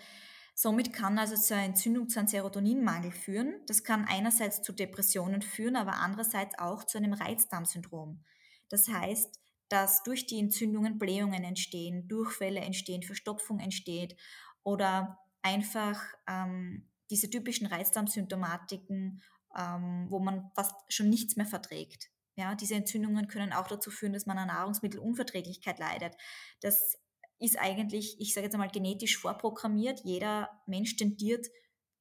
[0.53, 3.61] Somit kann also zur Entzündung zu einem Serotoninmangel führen.
[3.65, 8.23] Das kann einerseits zu Depressionen führen, aber andererseits auch zu einem Reizdarmsyndrom.
[8.71, 14.17] Das heißt, dass durch die Entzündungen Blähungen entstehen, Durchfälle entstehen, Verstopfung entsteht
[14.63, 19.21] oder einfach ähm, diese typischen Reizdarmsymptomatiken,
[19.57, 22.09] ähm, wo man fast schon nichts mehr verträgt.
[22.35, 26.15] Ja, diese Entzündungen können auch dazu führen, dass man an Nahrungsmittelunverträglichkeit leidet.
[26.61, 26.97] Das
[27.39, 30.01] ist eigentlich, ich sage jetzt einmal, genetisch vorprogrammiert.
[30.05, 31.47] Jeder Mensch tendiert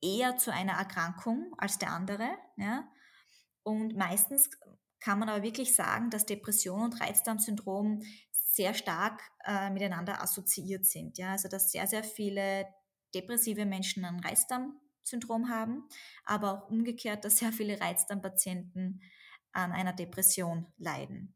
[0.01, 2.29] eher zu einer Erkrankung als der andere.
[2.57, 2.89] Ja?
[3.63, 4.51] Und meistens
[5.01, 11.19] kann man aber wirklich sagen, dass Depression und Reizdarmsyndrom sehr stark äh, miteinander assoziiert sind.
[11.19, 11.33] Ja?
[11.33, 12.67] Also dass sehr, sehr viele
[13.15, 15.89] depressive Menschen ein Reizdarmsyndrom haben,
[16.25, 19.03] aber auch umgekehrt, dass sehr viele Reizdarmpatienten
[19.53, 21.35] an einer Depression leiden.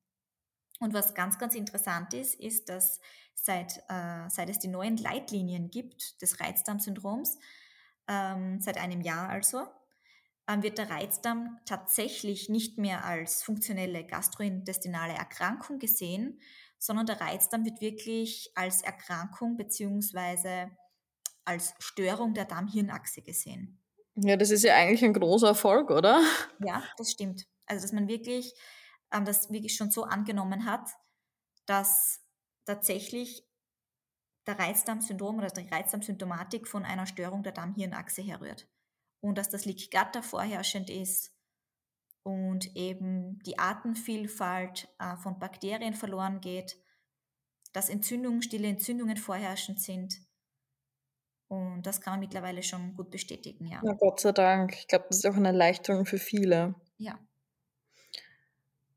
[0.80, 3.00] Und was ganz, ganz interessant ist, ist, dass
[3.34, 7.38] seit, äh, seit es die neuen Leitlinien gibt des Reizdarmsyndroms,
[8.08, 9.66] ähm, seit einem Jahr also,
[10.46, 16.40] wird der Reizdarm tatsächlich nicht mehr als funktionelle gastrointestinale Erkrankung gesehen,
[16.78, 20.68] sondern der Reizdarm wird wirklich als Erkrankung bzw.
[21.44, 23.80] als Störung der Darm-Hirn-Achse gesehen.
[24.16, 26.22] Ja, das ist ja eigentlich ein großer Erfolg, oder?
[26.60, 27.46] Ja, das stimmt.
[27.66, 28.52] Also, dass man wirklich
[29.12, 30.90] ähm, das wirklich schon so angenommen hat,
[31.66, 32.20] dass
[32.66, 33.44] tatsächlich
[34.46, 38.68] der Reizdarmsyndrom oder die Reizdarmsymptomatik von einer Störung der Darm-Hirn-Achse herrührt.
[39.24, 39.64] Und dass das
[40.12, 41.34] da vorherrschend ist
[42.24, 46.76] und eben die Artenvielfalt äh, von Bakterien verloren geht,
[47.72, 50.14] dass Entzündungen, stille Entzündungen vorherrschend sind.
[51.48, 53.80] Und das kann man mittlerweile schon gut bestätigen, ja.
[53.82, 54.74] Na Gott sei Dank.
[54.74, 56.74] Ich glaube, das ist auch eine Erleichterung für viele.
[56.98, 57.18] Ja.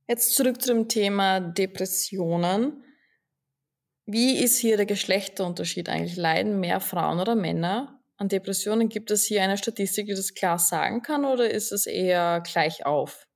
[0.10, 2.84] Jetzt zurück zu dem Thema Depressionen.
[4.06, 6.18] Wie ist hier der Geschlechterunterschied eigentlich?
[6.18, 8.90] Leiden mehr Frauen oder Männer an Depressionen?
[8.90, 12.86] Gibt es hier eine Statistik, die das klar sagen kann oder ist es eher gleich
[12.86, 13.28] auf?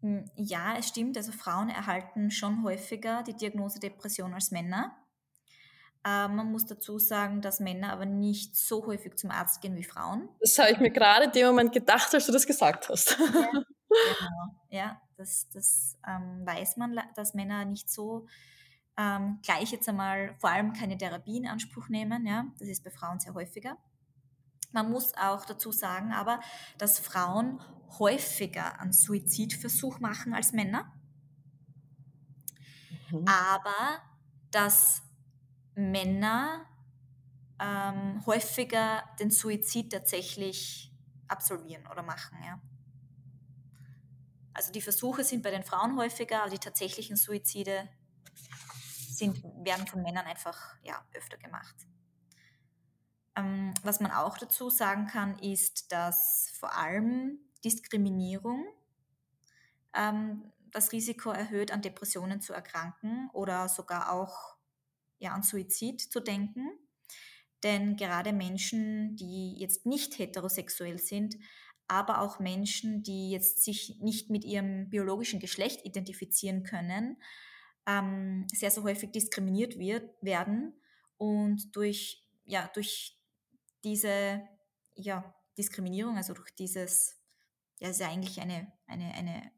[0.00, 1.16] Hm, ja, es stimmt.
[1.16, 4.94] Also Frauen erhalten schon häufiger die Diagnose Depression als Männer.
[6.04, 9.84] Äh, man muss dazu sagen, dass Männer aber nicht so häufig zum Arzt gehen wie
[9.84, 10.28] Frauen.
[10.40, 13.16] Das habe ich mir gerade in dem Moment gedacht, als du das gesagt hast.
[13.18, 13.50] Ja,
[13.88, 14.64] genau.
[14.68, 18.26] Ja, das, das ähm, weiß man, dass Männer nicht so
[18.98, 22.26] ähm, gleich jetzt einmal vor allem keine Therapie in Anspruch nehmen.
[22.26, 22.46] Ja?
[22.58, 23.78] Das ist bei Frauen sehr häufiger.
[24.74, 26.40] Man muss auch dazu sagen, aber,
[26.78, 27.60] dass Frauen
[27.98, 30.92] häufiger einen Suizidversuch machen als Männer.
[33.10, 33.24] Mhm.
[33.28, 34.02] Aber
[34.50, 35.02] dass
[35.76, 36.66] Männer
[37.60, 40.92] ähm, häufiger den Suizid tatsächlich
[41.28, 42.36] absolvieren oder machen.
[42.44, 42.60] Ja.
[44.52, 47.88] Also die Versuche sind bei den Frauen häufiger, aber die tatsächlichen Suizide
[49.08, 51.76] sind, werden von Männern einfach ja, öfter gemacht.
[53.36, 58.66] Ähm, was man auch dazu sagen kann, ist, dass vor allem Diskriminierung
[59.94, 64.56] ähm, das Risiko erhöht, an Depressionen zu erkranken oder sogar auch
[65.18, 66.70] ja, an Suizid zu denken.
[67.62, 71.36] Denn gerade Menschen, die jetzt nicht heterosexuell sind,
[71.88, 77.16] aber auch Menschen, die jetzt sich nicht mit ihrem biologischen Geschlecht identifizieren können,
[77.86, 80.74] ähm, sehr, sehr häufig diskriminiert wird, werden
[81.16, 83.18] und durch, ja, durch
[83.84, 84.42] diese
[84.94, 87.16] ja, Diskriminierung, also durch dieses,
[87.78, 89.52] ja, ist ja eigentlich eine, eine, eine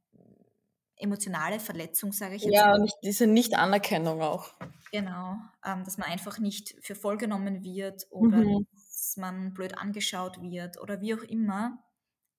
[0.97, 2.55] emotionale Verletzung, sage ich jetzt.
[2.55, 4.55] Ja, nicht, diese Nicht-Anerkennung auch.
[4.93, 8.67] Genau, ähm, dass man einfach nicht für voll genommen wird oder mhm.
[8.73, 11.79] dass man blöd angeschaut wird oder wie auch immer.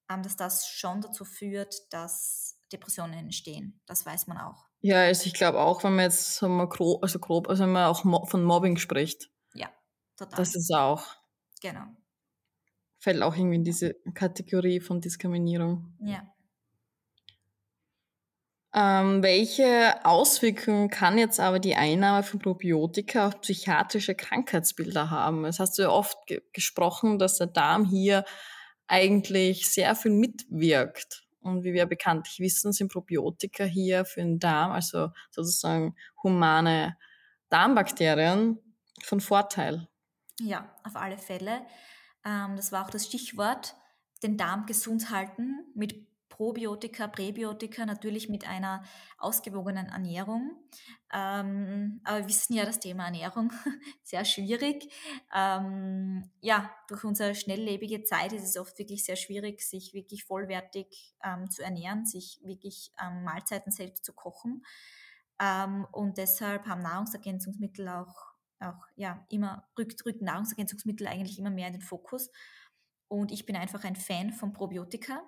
[0.09, 3.81] ähm, dass das schon dazu führt, dass Depressionen entstehen.
[3.85, 4.65] Das weiß man auch.
[4.81, 7.71] Ja, also ich glaube auch, wenn man jetzt sagen wir, grob, also grob, also wenn
[7.71, 9.29] man auch mo von Mobbing spricht.
[9.53, 9.69] Ja,
[10.15, 10.37] total.
[10.37, 11.03] Das ist auch.
[11.61, 11.85] Genau.
[12.99, 15.95] Fällt auch irgendwie in diese Kategorie von Diskriminierung.
[16.01, 16.23] Ja.
[18.73, 25.45] Ähm, welche Auswirkungen kann jetzt aber die Einnahme von Probiotika auf psychiatrische Krankheitsbilder haben?
[25.45, 28.23] Es hast du ja oft ge gesprochen, dass der Darm hier
[28.87, 31.23] eigentlich sehr viel mitwirkt.
[31.39, 36.97] Und wie wir bekanntlich wissen, sind Probiotika hier für den Darm, also sozusagen humane
[37.49, 38.59] Darmbakterien,
[39.03, 39.87] von Vorteil.
[40.39, 41.65] Ja, auf alle Fälle.
[42.25, 43.75] Ähm, das war auch das Stichwort,
[44.23, 48.83] den Darm gesund halten mit Probiotika, Präbiotika, natürlich mit einer
[49.17, 50.51] ausgewogenen Ernährung.
[51.11, 53.51] Ähm, aber wir wissen ja, das Thema Ernährung
[54.03, 54.93] sehr schwierig.
[55.33, 61.15] Ähm, ja, durch unsere schnelllebige Zeit ist es oft wirklich sehr schwierig, sich wirklich vollwertig
[61.23, 64.63] ähm, zu ernähren, sich wirklich ähm, Mahlzeiten selbst zu kochen.
[65.39, 68.26] Ähm, und deshalb haben Nahrungsergänzungsmittel auch,
[68.59, 72.29] auch ja, immer, rückt, rückt Nahrungsergänzungsmittel eigentlich immer mehr in den Fokus.
[73.07, 75.23] Und ich bin einfach ein Fan von Probiotika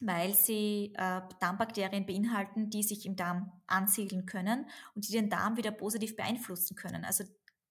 [0.00, 5.56] weil sie äh, Darmbakterien beinhalten, die sich im Darm ansiedeln können und die den Darm
[5.56, 7.04] wieder positiv beeinflussen können.
[7.04, 7.24] Also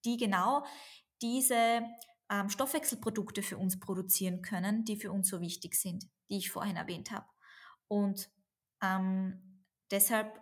[0.04, 0.64] die genau
[1.22, 1.82] diese
[2.30, 6.76] ähm, Stoffwechselprodukte für uns produzieren können, die für uns so wichtig sind, die ich vorhin
[6.76, 7.26] erwähnt habe.
[7.88, 8.30] Und
[8.82, 10.40] ähm, deshalb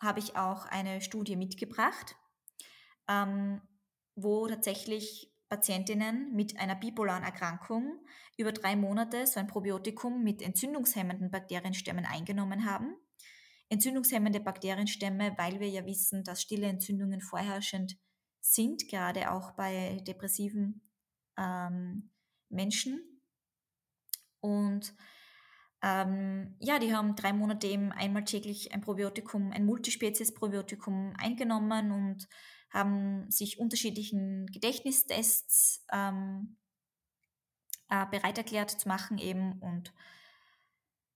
[0.00, 2.16] habe ich auch eine Studie mitgebracht,
[3.10, 3.60] ähm,
[4.14, 7.98] wo tatsächlich Patientinnen mit einer bipolaren Erkrankung
[8.38, 12.94] über drei Monate so ein Probiotikum mit entzündungshemmenden Bakterienstämmen eingenommen haben.
[13.68, 17.98] Entzündungshemmende Bakterienstämme, weil wir ja wissen, dass stille Entzündungen vorherrschend
[18.40, 20.88] sind, gerade auch bei depressiven
[21.36, 22.10] ähm,
[22.48, 23.20] Menschen.
[24.40, 24.94] Und
[25.82, 32.28] ähm, ja, die haben drei Monate eben einmal täglich ein Probiotikum, ein Multispezies-Probiotikum eingenommen und
[32.70, 36.56] haben sich unterschiedlichen Gedächtnistests ähm,
[37.88, 39.92] äh, bereit erklärt zu machen eben und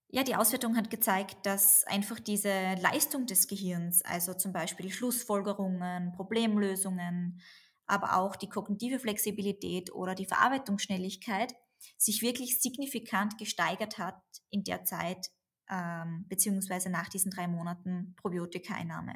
[0.08, 6.12] ja, die Auswertung hat gezeigt, dass einfach diese Leistung des Gehirns, also zum Beispiel Schlussfolgerungen,
[6.12, 7.40] Problemlösungen,
[7.86, 11.52] aber auch die kognitive Flexibilität oder die Verarbeitungsschnelligkeit
[11.98, 15.32] sich wirklich signifikant gesteigert hat in der Zeit
[15.68, 19.14] ähm, beziehungsweise nach diesen drei Monaten Probiotika-Einnahme.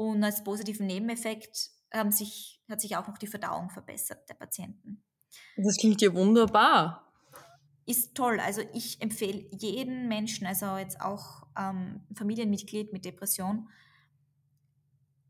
[0.00, 5.04] Und als positiven Nebeneffekt haben sich, hat sich auch noch die Verdauung verbessert der Patienten.
[5.58, 7.12] Das klingt ja wunderbar.
[7.84, 8.40] Ist toll.
[8.40, 13.68] Also ich empfehle jeden Menschen, also jetzt auch ähm, Familienmitglied mit Depression,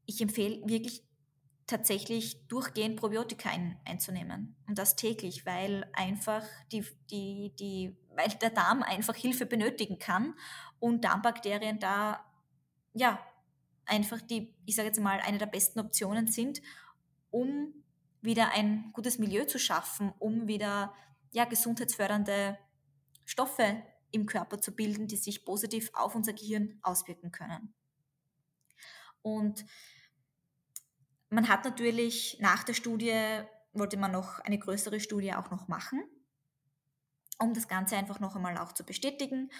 [0.06, 1.02] ich empfehle wirklich
[1.66, 4.54] tatsächlich durchgehend Probiotika ein, einzunehmen.
[4.68, 10.36] Und das täglich, weil einfach die, die, die, weil der Darm einfach Hilfe benötigen kann
[10.78, 12.24] und Darmbakterien da
[12.92, 13.18] ja
[13.90, 16.62] einfach die, ich sage jetzt mal, eine der besten Optionen sind,
[17.30, 17.74] um
[18.22, 20.94] wieder ein gutes Milieu zu schaffen, um wieder
[21.32, 22.58] ja, gesundheitsfördernde
[23.24, 27.74] Stoffe im Körper zu bilden, die sich positiv auf unser Gehirn auswirken können.
[29.22, 29.64] Und
[31.28, 36.02] man hat natürlich nach der Studie, wollte man noch eine größere Studie auch noch machen,
[37.38, 39.50] um das Ganze einfach noch einmal auch zu bestätigen.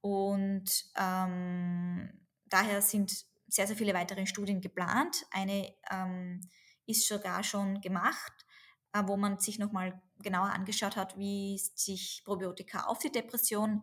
[0.00, 3.24] Und ähm, daher sind
[3.56, 5.26] sehr, sehr viele weitere Studien geplant.
[5.30, 6.42] Eine ähm,
[6.86, 8.46] ist sogar schon gemacht,
[8.92, 13.82] äh, wo man sich nochmal genauer angeschaut hat, wie sich Probiotika auf die Depression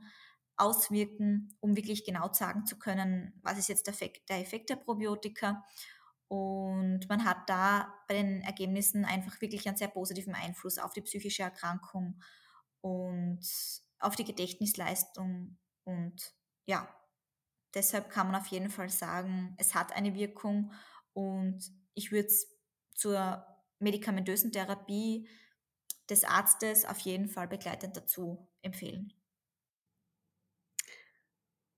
[0.58, 4.76] auswirken, um wirklich genau sagen zu können, was ist jetzt der Effekt der, Effekt der
[4.76, 5.64] Probiotika.
[6.28, 11.02] Und man hat da bei den Ergebnissen einfach wirklich einen sehr positiven Einfluss auf die
[11.02, 12.22] psychische Erkrankung
[12.82, 13.42] und
[14.00, 16.88] auf die Gedächtnisleistung und ja,
[17.74, 20.72] Deshalb kann man auf jeden Fall sagen, es hat eine Wirkung
[21.14, 21.60] und
[21.96, 22.48] ich würde es
[22.94, 23.46] zur
[23.80, 25.28] medikamentösen Therapie
[26.10, 29.14] des Arztes auf jeden Fall begleitend dazu empfehlen.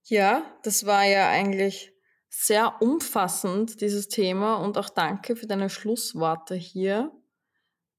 [0.04, 1.92] Ja, das war ja eigentlich
[2.28, 4.56] sehr umfassend, dieses Thema.
[4.56, 7.10] Und auch danke für deine Schlussworte hier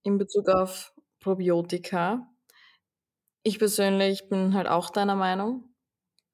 [0.04, 2.30] in Bezug auf Probiotika.
[3.44, 5.74] Ich persönlich bin halt auch deiner Meinung.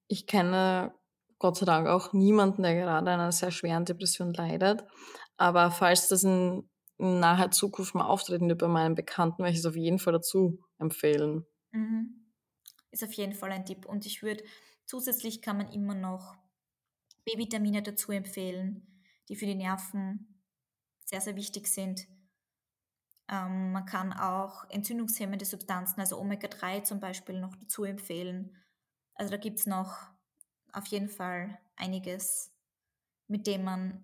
[0.08, 0.94] Ich kenne
[1.44, 4.86] Gott sei Dank auch niemanden, der gerade an einer sehr schweren Depression leidet.
[5.36, 9.66] Aber falls das in, naher Zukunft mal auftreten wird bei meinen Bekannten, werde ich es
[9.66, 11.46] auf jeden Fall dazu empfehlen.
[11.72, 12.32] Mhm.
[12.92, 13.86] Ist auf jeden Fall ein Tipp.
[13.86, 14.42] Und ich würde,
[14.86, 16.38] zusätzlich kann man immer noch
[17.26, 20.42] B-Vitamine dazu empfehlen, die für die Nerven
[21.04, 22.08] sehr, sehr wichtig sind.
[23.30, 28.56] Ähm, man kann auch entzündungshemmende Substanzen, also Omega-3 zum Beispiel, noch dazu empfehlen.
[29.16, 30.13] Also da gibt es noch
[30.74, 32.52] auf jeden Fall einiges,
[33.28, 34.04] mit dem man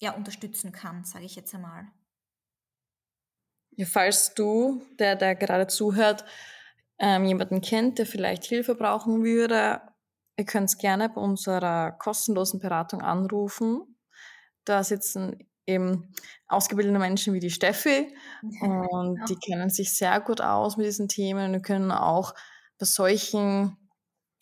[0.00, 1.86] ja unterstützen kann, sage ich jetzt einmal.
[3.72, 6.24] Ja, falls du, der, der gerade zuhört,
[6.98, 9.80] ähm, jemanden kennt, der vielleicht Hilfe brauchen würde,
[10.36, 13.96] ihr könnt gerne bei unserer kostenlosen Beratung anrufen.
[14.64, 16.12] Da sitzen eben
[16.48, 18.14] ausgebildete Menschen wie die Steffi
[18.60, 19.24] und ja.
[19.26, 22.34] die kennen sich sehr gut aus mit diesen Themen und können auch
[22.78, 23.76] bei solchen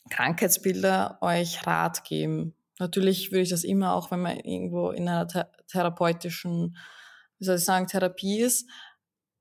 [0.09, 2.55] Krankheitsbildern euch Rat geben.
[2.79, 5.27] Natürlich würde ich das immer auch, wenn man irgendwo in einer
[5.67, 6.77] therapeutischen,
[7.39, 8.69] wie soll ich sagen, Therapie ist,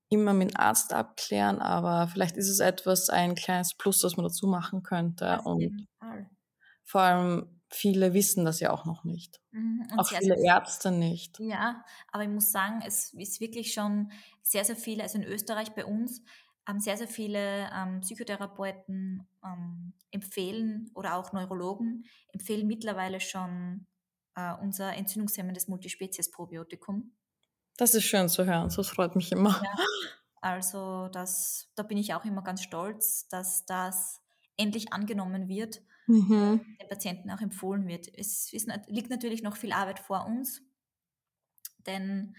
[0.09, 4.25] immer mit dem Arzt abklären, aber vielleicht ist es etwas, ein kleines Plus, das man
[4.25, 5.41] dazu machen könnte.
[5.43, 5.87] und
[6.85, 9.41] vor allem viele wissen das ja auch noch nicht.
[9.51, 9.85] Mhm.
[9.97, 11.37] auch viele sehr, Ärzte nicht.
[11.39, 14.11] Ja, aber ich muss sagen, es ist wirklich schon
[14.41, 16.21] sehr, sehr viele, also in Österreich bei uns,
[16.79, 23.87] sehr, sehr viele ähm, Psychotherapeuten ähm, empfehlen oder auch Neurologen empfehlen mittlerweile schon
[24.35, 27.11] äh, unser entzündungshemmendes Multispezies-Probiotikum.
[27.77, 29.61] Das ist schön zu hören, das freut mich immer.
[29.63, 29.85] Ja,
[30.41, 34.21] also das, da bin ich auch immer ganz stolz, dass das
[34.57, 36.61] endlich angenommen wird mhm.
[36.61, 38.07] und den Patienten auch empfohlen wird.
[38.13, 40.61] Es ist, liegt natürlich noch viel Arbeit vor uns,
[41.85, 42.35] denn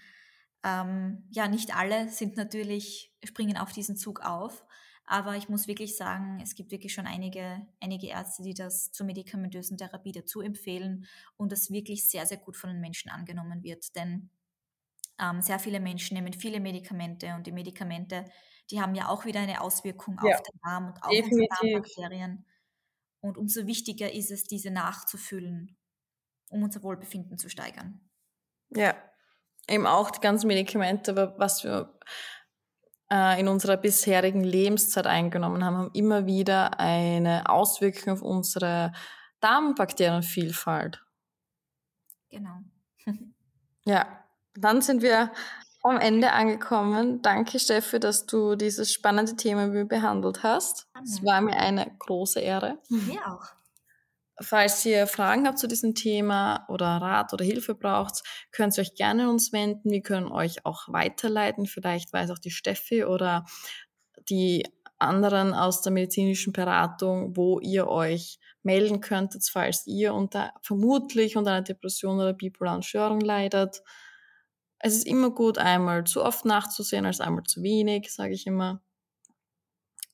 [0.65, 4.65] ähm, ja, nicht alle sind natürlich, springen auf diesen Zug auf,
[5.05, 9.07] aber ich muss wirklich sagen, es gibt wirklich schon einige, einige Ärzte, die das zur
[9.07, 11.07] medikamentösen Therapie dazu empfehlen
[11.37, 14.31] und das wirklich sehr, sehr gut von den Menschen angenommen wird, denn
[15.19, 18.25] ähm, sehr viele Menschen nehmen viele Medikamente und die Medikamente,
[18.71, 22.45] die haben ja auch wieder eine Auswirkung ja, auf den Darm und auf unsere Darmbakterien.
[23.21, 25.77] Und umso wichtiger ist es, diese nachzufüllen,
[26.51, 28.09] um unser Wohlbefinden zu steigern.
[28.71, 28.95] Ja,
[29.69, 31.99] eben auch die ganzen Medikamente, was wir
[33.11, 38.93] äh, in unserer bisherigen Lebenszeit eingenommen haben, haben immer wieder eine Auswirkung auf unsere
[39.41, 41.05] Darmbakterienvielfalt.
[42.31, 42.59] Genau.
[43.85, 44.07] ja,
[44.55, 45.33] dann sind wir
[45.83, 47.23] am Ende angekommen.
[47.23, 50.89] Danke, Steffi, dass du dieses spannende Thema mit mir behandelt hast.
[51.03, 52.79] Es war mir eine große Ehre.
[52.89, 53.58] Mir auch.
[54.41, 58.22] Falls ihr Fragen habt zu diesem Thema oder Rat oder Hilfe braucht,
[58.53, 59.91] könnt ihr euch gerne uns wenden.
[59.91, 61.66] Wir können euch auch weiterleiten.
[61.66, 63.45] Vielleicht weiß auch die Steffi oder
[64.28, 64.64] die
[64.99, 71.53] anderen aus der medizinischen Beratung, wo ihr euch melden könntet, falls ihr unter, vermutlich unter
[71.53, 73.82] einer Depression oder bipolaren Störung leidet
[74.80, 78.80] es ist immer gut, einmal zu oft nachzusehen als einmal zu wenig, sage ich immer.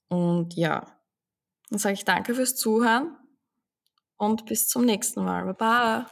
[0.09, 0.87] Und ja,
[1.71, 3.17] dann sage ich danke fürs Zuhören
[4.17, 5.45] und bis zum nächsten Mal.
[5.45, 6.07] Baba.